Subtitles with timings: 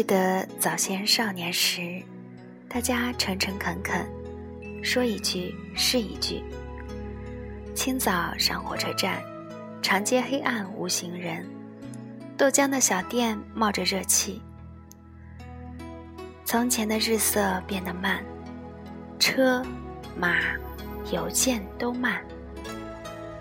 [0.00, 2.02] 记得早先少年时，
[2.70, 4.08] 大家诚诚恳恳，
[4.82, 6.42] 说一句是一句。
[7.74, 9.22] 清早上火车站，
[9.82, 11.46] 长街黑暗无行人，
[12.34, 14.40] 豆浆的小店冒着热气。
[16.46, 18.24] 从前的日色变得慢，
[19.18, 19.62] 车、
[20.16, 20.38] 马、
[21.12, 22.22] 邮件都慢，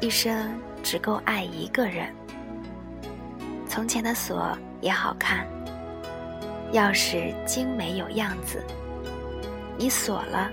[0.02, 0.52] 一生
[0.84, 2.14] 只够爱一个人。
[3.66, 5.48] 从前的锁也好看，
[6.74, 8.64] 钥匙精美有样子，
[9.78, 10.52] 你锁了，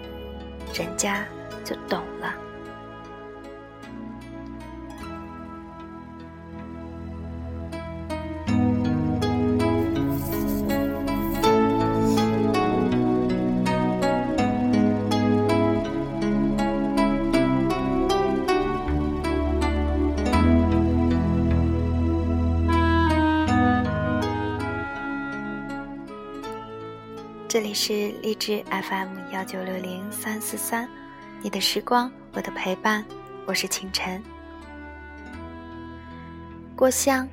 [0.75, 1.25] 人家
[1.65, 2.35] 就懂了。
[27.77, 30.89] 是荔枝 FM 幺九六零三四三，
[31.43, 33.05] 你的时光，我的陪伴，
[33.45, 34.21] 我是清晨。
[36.75, 37.29] 郭襄，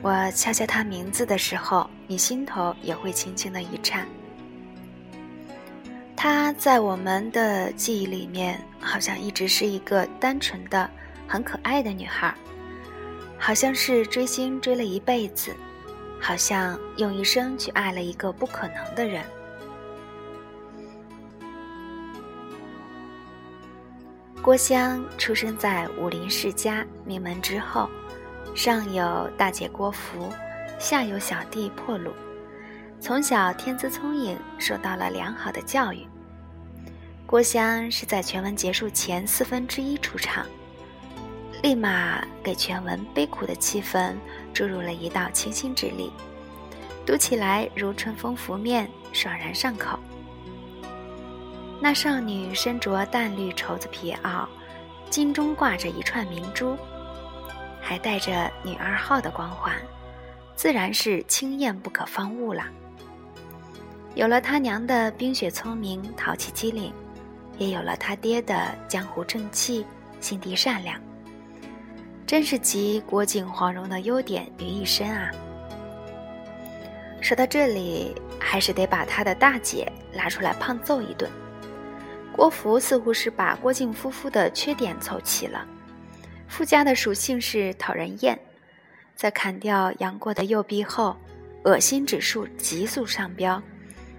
[0.00, 4.06] 我敲敲他名字的时候，你心头也会轻轻的一颤。
[6.14, 10.88] 她在我们的记忆里面，好像一直是一个单纯的、
[11.26, 12.32] 很可爱的女孩，
[13.36, 15.52] 好像是追星追了一辈子。
[16.22, 19.24] 好像用一生去爱了一个不可能的人。
[24.40, 27.90] 郭襄出生在武林世家名门之后，
[28.54, 30.32] 上有大姐郭芙，
[30.78, 32.10] 下有小弟破虏，
[33.00, 36.06] 从小天资聪颖，受到了良好的教育。
[37.26, 40.46] 郭襄是在全文结束前四分之一出场。
[41.62, 44.16] 立马给全文悲苦的气氛
[44.52, 46.12] 注入了一道清新之力，
[47.06, 49.96] 读起来如春风拂面，爽然上口。
[51.80, 54.44] 那少女身着淡绿绸子皮袄，
[55.08, 56.76] 襟中挂着一串明珠，
[57.80, 59.72] 还带着女二号的光环，
[60.56, 62.64] 自然是清艳不可方物了。
[64.16, 66.92] 有了他娘的冰雪聪明、淘气机灵，
[67.56, 69.86] 也有了他爹的江湖正气、
[70.20, 71.00] 心地善良。
[72.32, 75.30] 真是集郭靖黄蓉的优点于一身啊！
[77.20, 81.30] 说到这里，还是得把他的大姐拉出来胖揍一顿。
[82.34, 85.66] 郭芙似乎是把郭靖夫妇的缺点凑齐了，
[86.48, 88.40] 附加的属性是讨人厌，
[89.14, 91.14] 在砍掉杨过的右臂后，
[91.64, 93.62] 恶心指数急速上飙，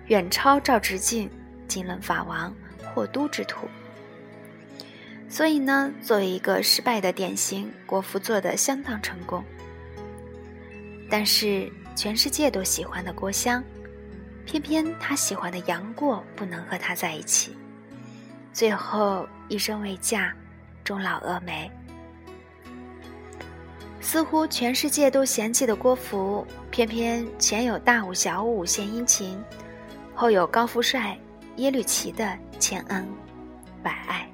[0.06, 1.28] 远超赵直敬
[1.68, 2.54] 金轮法王
[2.94, 3.68] 霍都之徒。
[5.34, 9.44] 所以呢，作为一个失败的典型，国服做的相当成功。
[11.10, 13.64] 但是全世界都喜欢的郭襄，
[14.46, 17.58] 偏偏他喜欢的杨过不能和他在一起，
[18.54, 20.32] 最后一生未嫁，
[20.84, 21.72] 终老峨眉。
[24.02, 29.44] 似乎全世界都嫌弃的郭芙，偏偏前有大武小武献殷勤，
[30.14, 31.18] 后有高富帅
[31.56, 33.08] 耶律齐的千恩
[33.82, 34.30] 百爱。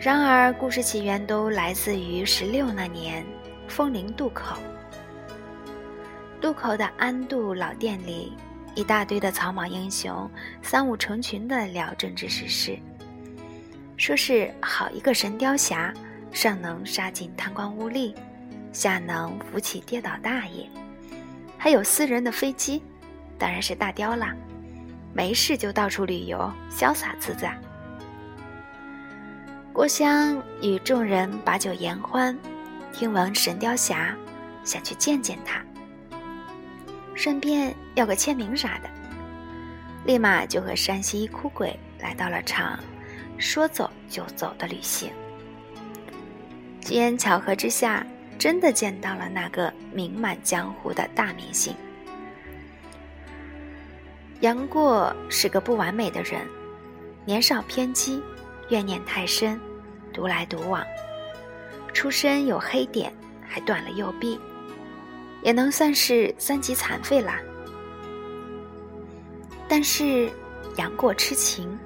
[0.00, 3.26] 然而，故事起源都来自于十六那年，
[3.66, 4.56] 风陵渡口。
[6.40, 8.32] 渡口的安渡老店里，
[8.76, 10.30] 一大堆的草莽英雄，
[10.62, 12.78] 三五成群的聊政治时事，
[13.96, 15.92] 说是好一个神雕侠，
[16.30, 18.14] 上能杀尽贪官污吏，
[18.72, 20.64] 下能扶起跌倒大爷，
[21.58, 22.80] 还有私人的飞机，
[23.36, 24.32] 当然是大雕啦，
[25.12, 27.58] 没事就到处旅游，潇洒自在。
[29.78, 32.36] 郭襄与众人把酒言欢，
[32.92, 34.12] 听闻神雕侠，
[34.64, 35.64] 想去见见他，
[37.14, 38.90] 顺便要个签名啥的，
[40.04, 42.76] 立马就和山西哭鬼来到了场
[43.38, 45.12] 说走就走的旅行。
[46.80, 48.04] 机缘巧合之下，
[48.36, 51.72] 真的见到了那个名满江湖的大明星。
[54.40, 56.44] 杨过是个不完美的人，
[57.24, 58.20] 年少偏激，
[58.70, 59.56] 怨念太深。
[60.18, 60.84] 独来独往，
[61.94, 63.12] 出身有黑点，
[63.46, 64.36] 还断了右臂，
[65.44, 67.38] 也能算是三级残废啦。
[69.68, 70.28] 但是
[70.76, 71.78] 杨过痴情，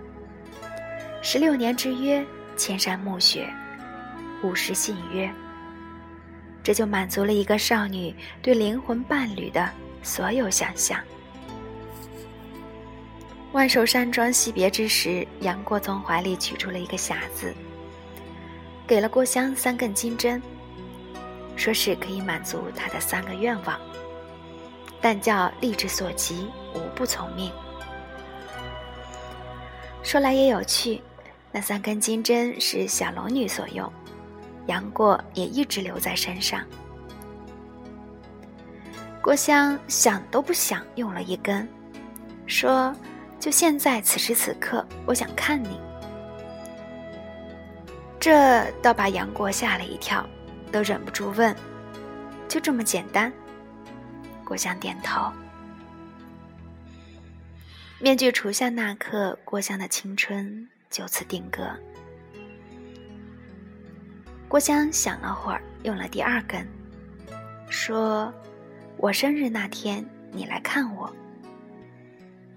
[1.21, 2.25] 十六年之约，
[2.57, 3.53] 千山暮雪，
[4.43, 5.31] 五十信约，
[6.63, 9.69] 这就满足了一个少女对灵魂伴侣的
[10.03, 10.99] 所有想象。
[13.53, 17.53] 万寿山庄惜别之时，杨过从怀里取出了一个匣子。
[18.93, 20.43] 给了郭襄三根金针，
[21.57, 23.81] 说是可以满足他的三个愿望。
[25.01, 27.51] 但叫力之所及，无不从命。
[30.03, 31.01] 说来也有趣，
[31.51, 33.91] 那三根金针是小龙女所用，
[34.67, 36.63] 杨过也一直留在身上。
[39.23, 41.67] 郭襄想都不想，用了一根，
[42.47, 42.95] 说
[43.41, 45.81] ：“就现在，此时此刻，我想看你。”
[48.23, 50.25] 这倒把杨过吓了一跳，
[50.71, 51.53] 都忍不住问
[52.47, 53.33] ：“就这么简单？”
[54.47, 55.29] 郭襄点头。
[57.99, 61.69] 面具除下那刻，郭襄的青春就此定格。
[64.47, 66.65] 郭襄想了会儿，用了第二根，
[67.69, 68.33] 说。
[68.99, 71.13] 我生日那天，你来看我。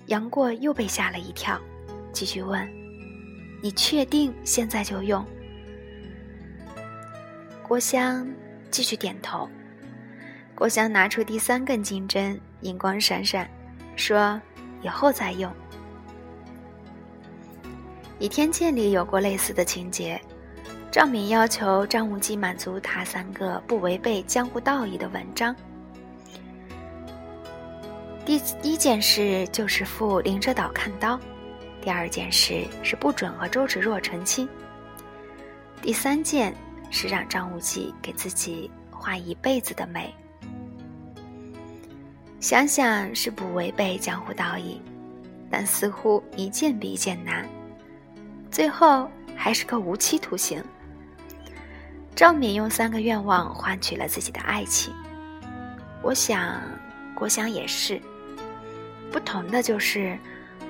[0.06, 1.60] 杨过又被吓了一跳，
[2.14, 2.70] 继续问
[3.64, 5.26] ：“你确定现在就用？”
[7.68, 8.32] 郭襄
[8.70, 9.50] 继续点头。
[10.54, 13.50] 郭襄拿出第三根金针，银光闪闪，
[13.96, 14.40] 说
[14.84, 15.50] ：“以后再用。”
[18.20, 20.22] 《倚天剑》里有过类似的情节，
[20.92, 25.56] 赵敏要求张无忌满足他三个不违背江湖道义的文章。
[28.28, 31.20] 第一件事就是赴灵鹧岛看刀，
[31.82, 34.48] 第二件事是不准和周芷若成亲，
[35.82, 36.56] 第三件
[36.96, 40.16] 是让张无忌给自己画一辈子的美。
[42.40, 44.82] 想想是不违背江湖道义，
[45.52, 47.46] 但似乎一件比一件难，
[48.50, 50.64] 最后还是个无期徒刑。
[52.16, 54.94] 赵敏用三个愿望换取了自己的爱情，
[56.02, 56.62] 我想
[57.14, 58.02] 郭襄也是。
[59.12, 60.18] 不同的就是，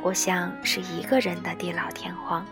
[0.02, 2.44] 郭襄是一个人的地老天荒。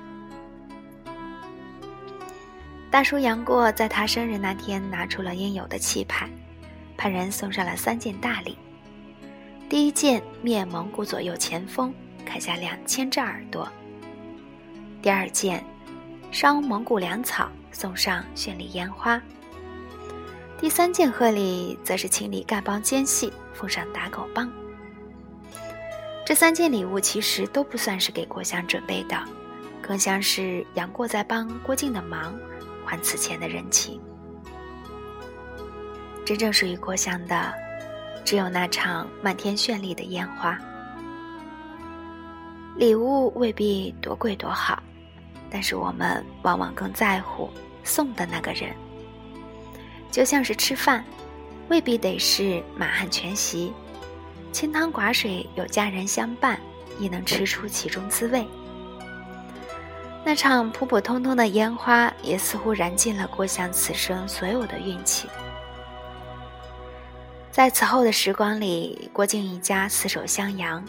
[2.94, 6.30] 大叔杨过在他生日那天拿出了应有的气派，
[6.96, 8.56] 派人送上了三件大礼：
[9.68, 11.92] 第一件灭蒙古左右前锋，
[12.24, 13.68] 砍下两千只耳朵；
[15.02, 15.66] 第二件
[16.32, 19.20] 烧蒙古粮草，送上绚丽烟花；
[20.60, 24.48] 第三件贺礼则是清理丐帮奸细，奉上打狗棒。
[26.24, 29.20] 这三件礼物其实都不算是给郭襄准备的，
[29.82, 32.38] 更像是杨过在帮郭靖的忙，
[32.86, 34.00] 还此前的人情。
[36.26, 37.54] 真正属于郭襄的，
[38.24, 40.58] 只有那场漫天绚丽的烟花。
[42.78, 44.82] 礼物未必多贵多好，
[45.50, 47.50] 但是我们往往更在乎
[47.84, 48.74] 送的那个人。
[50.10, 51.04] 就像是吃饭，
[51.70, 53.74] 未必得是满汉全席。
[54.52, 56.60] 清汤寡水，有家人相伴，
[57.00, 58.48] 亦能吃出其中滋味。
[60.26, 65.28] 那场普普通通的烟花，也似乎燃尽了郭襄此生所有的运气。
[67.52, 70.84] 在此后的时光里，郭靖一家死守襄阳，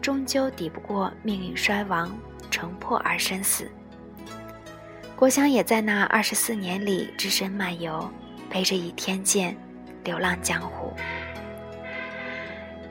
[0.00, 2.16] 终究抵不过命运衰亡，
[2.50, 3.70] 城破而生死。
[5.16, 8.08] 郭襄也在那二十四年里，只身漫游，
[8.50, 9.56] 背着倚天剑，
[10.04, 10.92] 流浪江湖。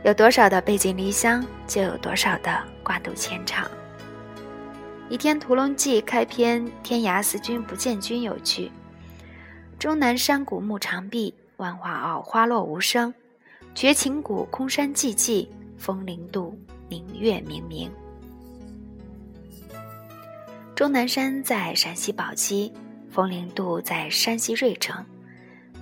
[0.03, 3.65] 有多少的背井离乡，就有多少的挂肚牵肠。
[5.07, 8.71] 《倚天屠龙记》开篇“天涯思君不见君”有句
[9.77, 13.13] ：“终南山古木长壁，万花傲花落无声。
[13.75, 16.57] 绝情谷空山寂寂，风铃渡
[16.89, 17.91] 明月明明。”
[20.75, 22.73] 终南山在陕西宝鸡，
[23.11, 25.05] 风铃渡在山西芮城，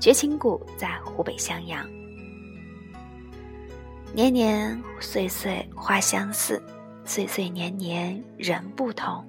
[0.02, 1.90] 绝情谷在湖北襄阳。
[4.14, 6.62] 年年岁岁花相似，
[7.06, 9.26] 岁岁年年人不同。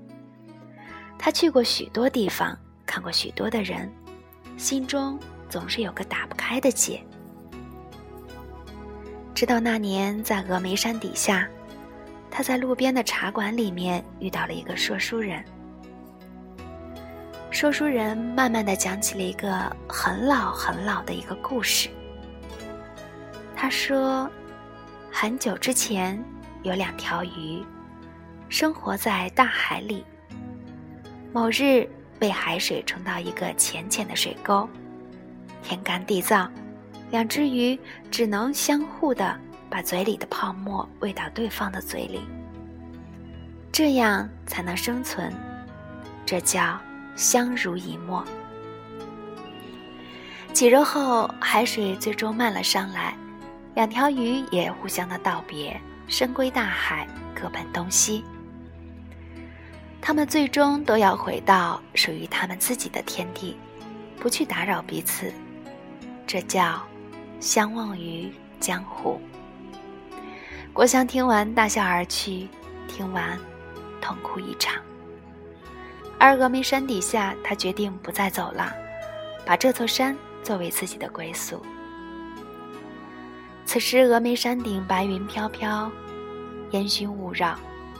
[1.18, 3.90] 他去过许多地方，看过许多的人，
[4.56, 7.02] 心中总是有个打不开的结。
[9.34, 11.48] 直到那年在峨眉山底下，
[12.30, 15.44] 他在路边的茶馆里面遇到了一个说书人。
[17.50, 21.88] 说书人慢慢的讲起了一个很老很老的一个故事。
[23.56, 24.30] 他说。
[25.16, 26.20] 很久之前，
[26.64, 27.62] 有两条鱼，
[28.48, 30.02] 生活在大海里。
[31.30, 31.86] 某日，
[32.18, 34.66] 被海水冲到一个浅浅的水沟，
[35.62, 36.48] 天干地燥，
[37.10, 37.78] 两只鱼
[38.10, 42.22] 只能相互的把嘴里的泡沫喂到对方的嘴里，
[43.70, 45.30] 这样才能生存。
[46.24, 46.80] 这叫
[47.14, 48.24] 相濡以沫。
[50.54, 53.14] 几日后，海水最终漫了上来。
[53.74, 58.24] 两条鱼也互相的道别，深归大海，各奔东西。
[60.00, 63.56] 他们最终都要回到属于他们自己的天地，
[64.18, 65.32] 不去打扰彼此。
[66.26, 66.82] 这叫
[67.40, 68.30] 相忘于
[68.60, 69.20] 江湖。
[70.72, 72.48] 郭襄听完大笑而去，
[72.86, 73.38] 听完
[74.00, 74.74] 痛哭一场。
[76.18, 78.72] 而峨眉山底下，他决定不再走了，
[79.46, 81.64] 把这座山作为自己的归宿。
[83.66, 85.90] 此时峨眉山顶白云飘飘，
[86.70, 87.58] 烟熏雾绕，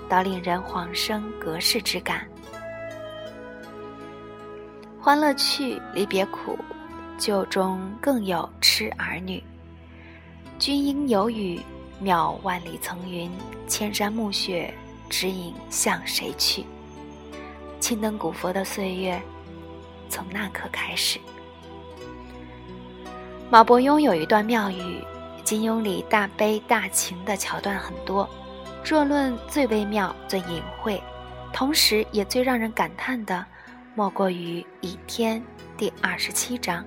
[0.09, 2.27] 倒令人恍生隔世之感。
[5.01, 6.59] 欢乐去，离别苦，
[7.19, 9.43] 旧中更有痴儿女。
[10.59, 11.61] 君应有语，
[12.03, 13.31] 渺万里层云，
[13.67, 14.73] 千山暮雪，
[15.09, 16.65] 指引向谁去？
[17.81, 19.21] 青灯古佛的岁月，
[20.09, 21.19] 从那刻开始。
[23.51, 25.05] 马伯庸有一段妙语：
[25.45, 28.29] 金庸里大悲大情的桥段很多，
[28.83, 30.99] 若论最微妙、最隐晦，
[31.53, 33.45] 同时也最让人感叹的。
[33.95, 35.39] 莫过于《倚天》
[35.77, 36.85] 第二十七章，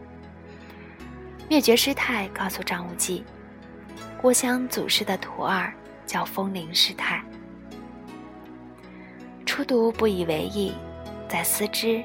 [1.48, 3.24] 灭绝师太告诉张无忌，
[4.20, 5.72] 郭襄祖师的徒儿
[6.06, 7.24] 叫风铃师太。
[9.46, 10.74] 初读不以为意，
[11.30, 12.04] 再思之，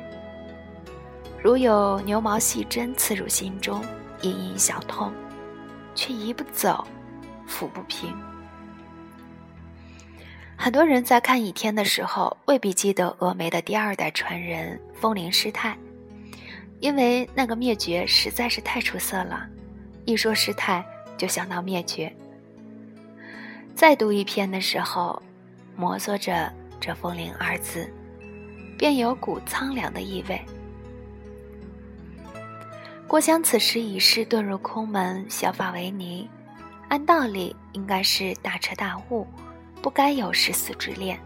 [1.42, 3.82] 如有牛毛细针刺入心中，
[4.20, 5.12] 隐隐小痛，
[5.94, 6.86] 却移不走，
[7.48, 8.14] 抚不平。
[10.56, 15.76] 很多人在看《倚天》的时候，未必记得峨眉的第二代传人风铃师太，
[16.78, 19.46] 因为那个灭绝实在是太出色了。
[20.04, 20.84] 一说师太，
[21.16, 22.14] 就想到灭绝。
[23.74, 25.20] 再读一篇的时候，
[25.74, 27.92] 摩挲着这“风铃”二字，
[28.78, 30.40] 便有股苍凉的意味。
[33.12, 36.26] 郭襄此时已是遁入空门，削发为尼，
[36.88, 39.26] 按道理应该是大彻大悟。
[39.82, 41.20] 不该有誓死之恋，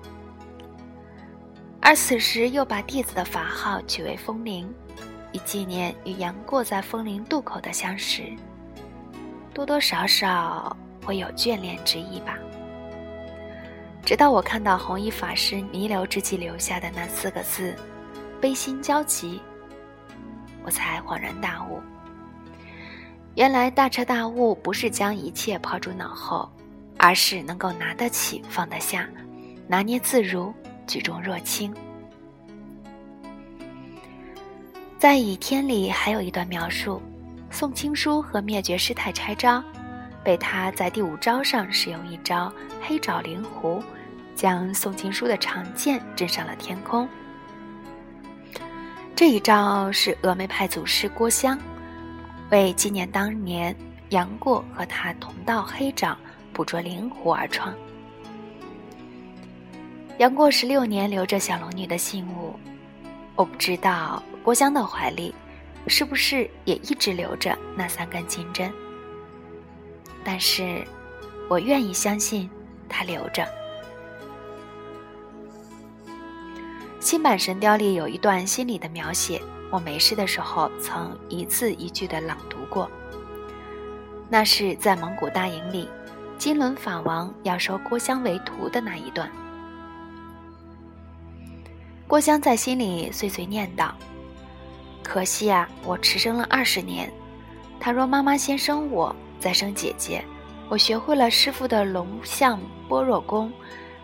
[1.81, 4.69] 而此时又把弟子的法号取为风铃，
[5.31, 8.35] 以纪念与杨过在风铃渡口的相识，
[9.55, 12.37] 多多少少会有眷恋之意吧。
[14.05, 17.77] 直到我看到弘一法师弥留之际留下的那四个字
[18.43, 19.41] “悲心交集”，
[20.67, 21.81] 我才恍然大悟，
[23.37, 26.51] 原来大彻大悟不是将一切抛诸脑后。
[26.99, 29.07] 而是能够拿得起放得下，
[29.69, 30.51] 拿捏自如，
[30.87, 31.73] 举重若轻。
[34.99, 37.03] 在《倚天》里还有一段描述：
[37.51, 39.63] 宋青书和灭绝师太拆招，
[40.25, 43.83] 被他在第五招上使用一招黑爪灵狐，
[44.35, 47.07] 将宋青书的长剑震上了天空。
[49.17, 51.59] 这一招是峨眉派祖师郭襄
[52.51, 53.75] 为纪念当年
[54.11, 56.17] 杨过和他同道黑掌。
[56.53, 57.75] 捕捉灵狐而创。
[60.17, 62.59] 杨过十六年留着小龙女的信物，
[63.35, 65.35] 我不知道郭襄的怀里
[65.87, 68.73] 是不是也一直留着那三根金针，
[70.25, 70.83] 但是
[71.51, 72.49] 我愿意相信
[72.89, 73.47] 他留着。
[77.07, 82.91] 新版神雕里有一段心理的描写，我没事的时候曾一字一句的朗读过。
[84.29, 85.89] 那是在蒙古大营里。
[86.37, 89.31] 金轮法王要收郭襄为徒的那一段，
[92.09, 93.95] 郭襄在心里碎碎念道
[95.01, 97.09] ：“可惜啊，我迟生了二十年。
[97.79, 100.25] 倘若妈妈先生我，再生姐姐，
[100.69, 103.53] 我学会了师傅的龙象般若功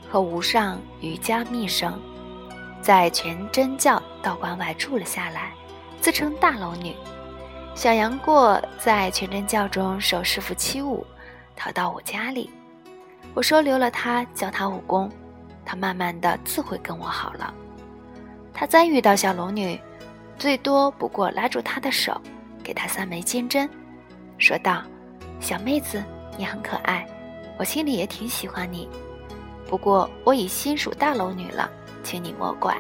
[0.09, 2.01] 和无上瑜伽秘声，
[2.83, 5.53] 在全真教道观外住了下来，
[6.01, 6.95] 自称大龙女。
[7.75, 11.03] 小杨过在全真教中受师傅欺侮。”
[11.55, 12.51] 逃到我家里，
[13.35, 15.09] 我收留了他，教他武功，
[15.65, 17.55] 他慢慢的自会跟我好了。
[18.53, 19.79] 他再遇到小龙女，
[20.37, 22.21] 最多不过拉住她的手，
[22.65, 23.69] 给她三枚金针，
[24.39, 24.83] 说道
[25.39, 26.03] ：“小妹子，
[26.37, 27.07] 你很可爱，
[27.59, 28.89] 我心里也挺喜欢你。
[29.69, 31.71] 不过我已心属大龙女了，
[32.03, 32.77] 请你莫怪。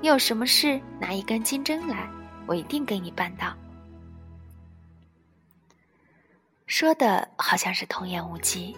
[0.00, 2.08] 你有什么事，拿一根金针来，
[2.46, 3.54] 我一定给你办到。”
[6.66, 8.76] 说的好像是童言无忌，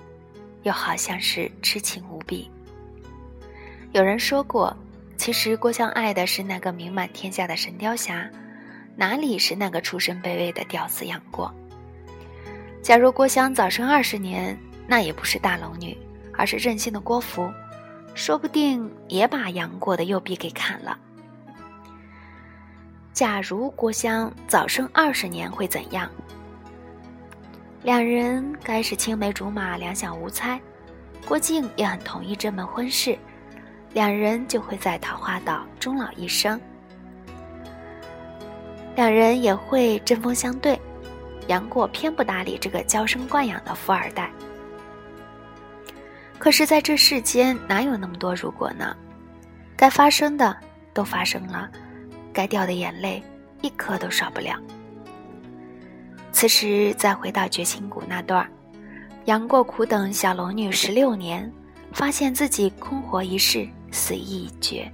[0.63, 2.51] 又好像是痴情无比。
[3.93, 4.75] 有人说过，
[5.19, 8.29] 其实郭襄爱的是那个名满天下的神雕侠，
[8.97, 11.55] 哪里是那个出身卑微的屌丝杨过？
[12.83, 15.97] 假如郭襄早生二十年，那也不是大龙女，
[16.33, 17.53] 而是任性的郭芙，
[18.15, 20.99] 说不定也把杨过的右臂给砍了。
[23.13, 26.11] 假如郭襄早生二十年，会怎样？
[27.83, 30.61] 两人该是青梅竹马，两小无猜。
[31.27, 33.19] 郭靖也很同意这门婚事，
[33.93, 36.61] 两人就会在桃花岛终老一生。
[38.95, 40.81] 两人也会针锋相对，
[41.47, 44.31] 杨过偏不搭理这个娇生惯养的富二代。
[46.43, 48.97] 可是，在这世间哪有那么多如果呢？
[49.77, 50.57] 该发生的
[50.93, 51.71] 都发生了，
[52.33, 53.23] 该掉的眼泪
[53.61, 54.59] 一颗都少不了。
[56.33, 58.45] 此时再回到绝情谷那段
[59.27, 61.49] 杨过苦等小龙女十六年，
[61.93, 64.93] 发现自己空活一世，死意已决。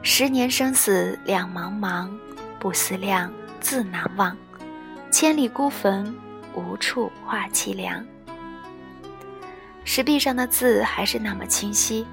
[0.00, 2.08] 十年生死两茫茫，
[2.58, 4.34] 不思量，自难忘。
[5.10, 6.16] 千里孤坟，
[6.54, 8.02] 无处话凄凉。
[9.84, 12.06] 石壁上的字还是那么清晰。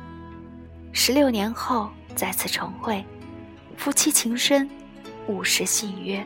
[0.92, 3.04] 十六年后再次重会，
[3.78, 4.70] 夫妻情深，
[5.28, 6.24] 勿失信约。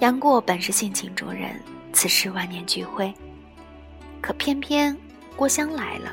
[0.00, 1.58] 杨过本是性情中人，
[1.92, 3.14] 此时万念俱灰，
[4.20, 4.96] 可偏偏
[5.36, 6.12] 郭襄来了，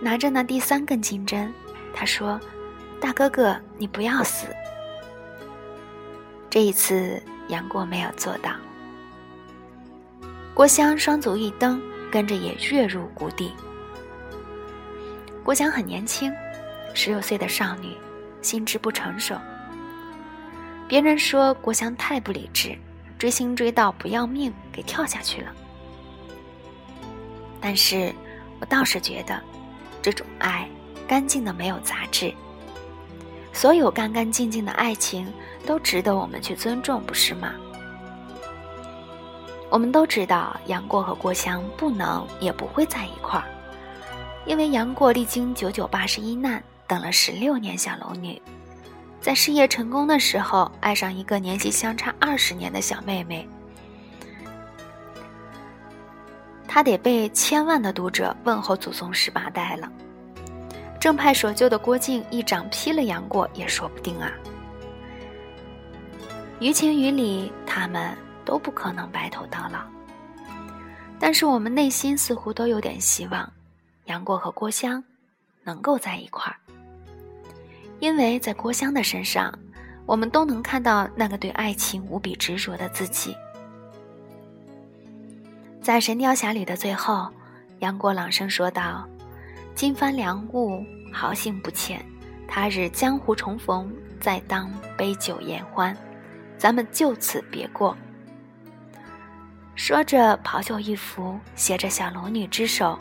[0.00, 1.52] 拿着那第三根金针，
[1.92, 2.40] 他说
[2.98, 4.46] ：“大哥哥，你不要死。”
[6.48, 8.50] 这一次，杨过没有做到。
[10.56, 11.78] 郭襄双足一蹬，
[12.10, 13.52] 跟着也跃入谷底。
[15.44, 16.32] 郭襄很年轻，
[16.94, 17.94] 十六岁的少女，
[18.40, 19.36] 心智不成熟。
[20.88, 22.74] 别人说郭襄太不理智，
[23.18, 25.52] 追星追到不要命，给跳下去了。
[27.60, 28.10] 但是
[28.58, 29.38] 我倒是觉得，
[30.00, 30.66] 这种爱
[31.06, 32.32] 干净的没有杂质。
[33.52, 35.30] 所有干干净净的爱情
[35.66, 37.52] 都值得我们去尊重，不是吗？
[39.68, 43.46] 我们都知道杨过和郭襄不能也不会在一块儿，
[44.46, 48.40] 因为杨过历经九九八十一难，等了十六年小龙女，
[49.20, 53.46] 在事业成功的时候爱上一个年纪相差二十年的小妹妹，
[56.68, 59.90] 他得被千万的读者问候祖宗十八代了。
[61.00, 64.32] 正派守旧的郭靖一掌劈了杨过也说不定啊。
[66.60, 68.16] 于情于理，他们。
[68.46, 69.80] 都不可能白头到老，
[71.18, 73.52] 但是我们内心似乎都有点希望，
[74.04, 75.02] 杨过和郭襄
[75.64, 76.56] 能够在一块儿，
[77.98, 79.52] 因为在郭襄的身上，
[80.06, 83.36] 我们都能看到那个对爱情无比执着的自己。
[85.82, 87.28] 在《神雕侠侣》的最后，
[87.80, 89.08] 杨过朗声说道
[89.74, 92.04] ：“金帆良物，豪兴不浅，
[92.46, 95.96] 他日江湖重逢，再当杯酒言欢，
[96.56, 97.96] 咱们就此别过。”
[99.76, 102.98] 说着，袍袖一拂，携着小龙女之手，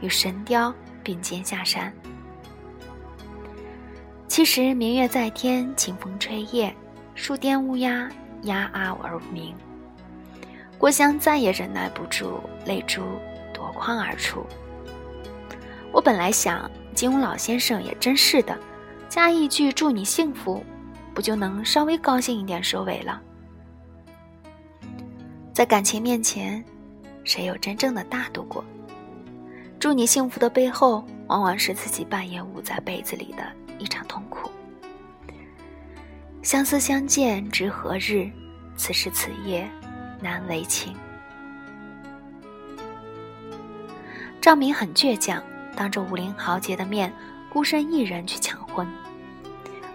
[0.00, 1.90] 与神雕并肩下山。
[4.26, 6.74] 其实明月在天，清风吹叶，
[7.14, 8.08] 树颠乌鸦，
[8.42, 9.54] 鸦啊而鸣。
[10.76, 13.02] 郭襄再也忍耐不住，泪珠
[13.54, 14.44] 夺眶而出。
[15.92, 18.58] 我本来想，金庸老先生也真是的，
[19.08, 20.64] 加一句祝你幸福，
[21.14, 23.22] 不就能稍微高兴一点收尾了？
[25.52, 26.64] 在感情面前，
[27.24, 28.64] 谁有真正的大度过？
[29.78, 33.44] 祝你幸福的背后，往往是自己半夜捂在被子里的
[33.78, 34.50] 一场痛苦。
[36.42, 38.30] 相思相见知何日？
[38.76, 39.68] 此时此夜
[40.20, 40.94] 难为情。
[44.40, 45.42] 赵敏很倔强，
[45.76, 47.12] 当着武林豪杰的面，
[47.52, 48.86] 孤身一人去抢婚。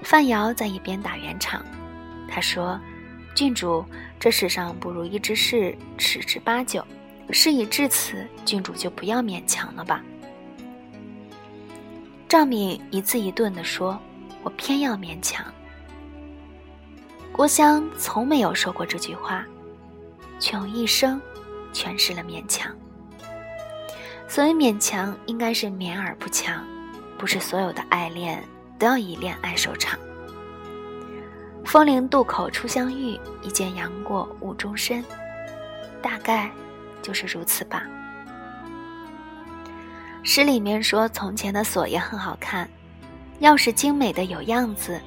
[0.04, 1.66] 范瑶在一边打圆场，
[2.28, 2.80] 他说。
[3.34, 3.84] 郡主，
[4.26, 6.84] 这世上不如意之事十之八九，
[7.30, 10.04] 事已至此，郡主就不要勉强了吧。
[12.28, 14.02] 赵敏一字一顿地说
[14.42, 15.46] ：“我偏要勉强。”
[17.32, 19.46] 郭襄从没有说过这句话，
[20.40, 21.22] 却用一生
[21.72, 22.76] 诠释了勉强。
[24.28, 26.66] 所谓勉强，应该是勉而不强，
[27.16, 28.44] 不是所有的爱恋
[28.80, 30.00] 都要以恋爱收场。
[31.66, 35.04] 风陵渡口初相遇，一见杨过误终身，
[36.02, 36.50] 大概
[37.02, 37.84] 就是如此吧。
[40.24, 42.70] 诗里面说：“从前的锁也很好看，
[43.42, 45.02] 钥匙精美的有样子，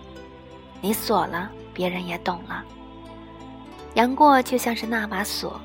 [0.81, 2.63] 你锁了，别人也懂了。”
[3.95, 5.61] 杨过就像是那把锁，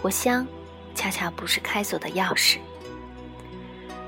[0.00, 0.46] 郭襄
[0.94, 2.58] 恰恰不是开锁的钥匙。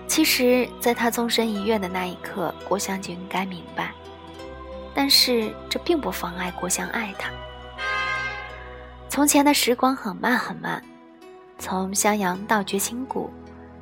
[0.08, 3.92] 其实，在他纵身一跃的那一刻，郭襄就应该明白。
[4.94, 7.30] 但是这并不妨碍郭襄爱他。
[9.08, 10.82] 从前的时光很慢很慢，
[11.58, 13.30] 从襄阳到绝情谷，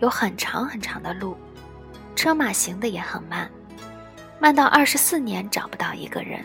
[0.01, 1.37] 有很长很长的路，
[2.17, 3.51] 车马行的也很慢，
[4.39, 6.45] 慢到二十四年找不到一个人。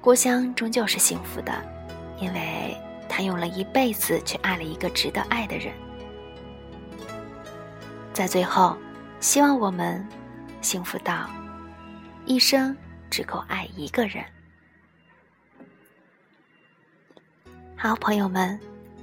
[0.00, 1.52] 郭襄终究是幸福的，
[2.18, 2.76] 因为
[3.08, 5.72] 她用了一辈子去爱了一个值得爱的人。
[8.12, 8.76] 在最后，
[9.20, 10.06] 希望我们
[10.60, 11.28] 幸福到。
[12.24, 12.76] 一生
[13.10, 14.24] 只够爱一个人。
[17.76, 18.58] 好，朋友们，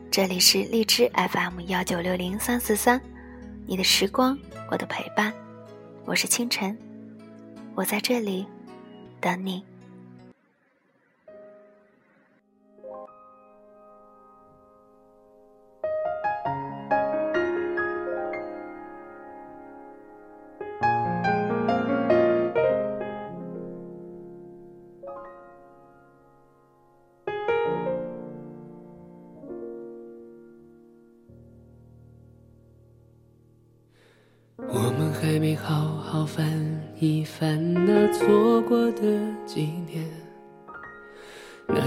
[0.10, 3.00] 这里是荔枝 FM 幺九六零三四三，
[3.68, 4.38] 你的时光，
[4.72, 5.34] 我的陪伴，
[6.06, 6.78] 我是清晨，
[7.76, 8.48] 我在这里
[9.20, 9.66] 等你。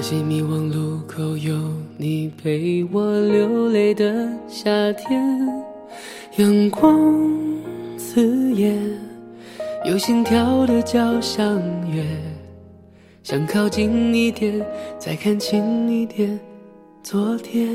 [0.03, 1.55] 些迷惘路口有
[1.97, 5.49] 你陪我流泪的夏天，
[6.39, 6.93] 阳光
[7.97, 8.77] 刺眼，
[9.85, 11.57] 有心跳的交响
[11.95, 12.05] 乐，
[13.23, 14.61] 想靠近一点，
[14.99, 16.37] 再看清一点
[17.05, 17.71] 昨天。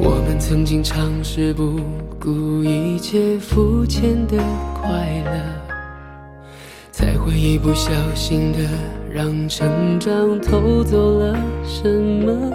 [0.00, 1.78] 我们曾经尝试不
[2.20, 4.36] 顾一切肤浅的
[4.74, 6.50] 快乐，
[6.90, 8.58] 才会一不小心的
[9.18, 12.52] 让成长偷走了什么？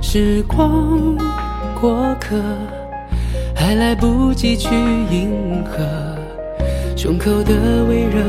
[0.00, 1.16] 时光
[1.80, 2.36] 过客，
[3.56, 4.68] 还来不及去
[5.10, 5.82] 迎合，
[6.96, 7.52] 胸口的
[7.88, 8.22] 微热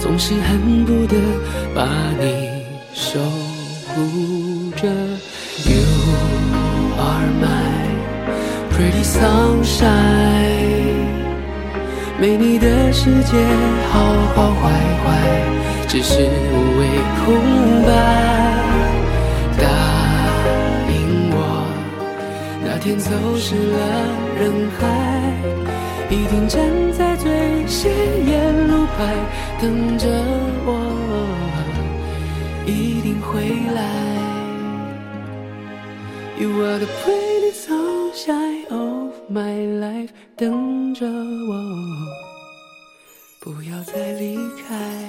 [0.00, 1.14] 总是恨不得
[1.72, 1.86] 把
[2.18, 3.20] 你守
[3.94, 4.88] 护着。
[5.70, 5.84] You
[6.98, 7.86] are my
[8.72, 9.86] Pretty sunshine，
[12.20, 13.36] 没你的世界
[13.92, 14.00] 好
[14.34, 14.72] 好坏
[15.04, 15.08] 坏，
[15.88, 16.86] 只是无谓
[17.24, 17.26] 空
[17.86, 17.88] 白。
[19.56, 19.64] 答
[20.92, 20.96] 应
[21.32, 21.36] 我，
[22.62, 23.78] 那天走失了
[24.38, 24.84] 人海，
[26.10, 26.60] 一定站
[26.92, 27.90] 在最显
[28.26, 28.98] 眼路牌
[29.60, 30.06] 等着
[30.66, 30.68] 我，
[32.66, 33.80] 一定会来。
[36.38, 41.52] You are the pretty sunshine of my life，等着我，
[43.40, 44.36] 不要再离
[44.68, 45.07] 开。